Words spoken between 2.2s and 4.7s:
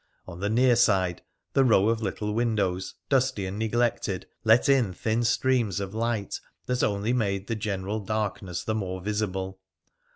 windows, dusty and neglected, let